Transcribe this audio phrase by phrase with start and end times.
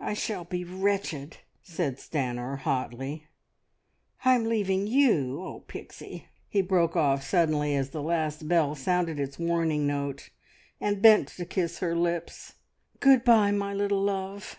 [0.00, 3.28] "I shall be wretched!" said Stanor hotly.
[4.24, 5.40] "I'm leaving you.
[5.44, 5.60] Oh!
[5.68, 10.30] Pixie" He broke off suddenly as the last bell sounded its warning note,
[10.80, 12.54] and bent to kiss her lips;
[12.98, 14.56] "Good bye, my little love!"